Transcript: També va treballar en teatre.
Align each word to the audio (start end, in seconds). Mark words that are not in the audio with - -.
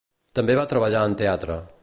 També 0.39 0.55
va 0.61 0.65
treballar 0.71 1.05
en 1.11 1.19
teatre. 1.25 1.61